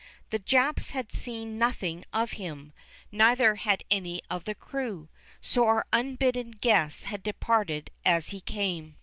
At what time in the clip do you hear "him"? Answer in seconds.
2.31-2.73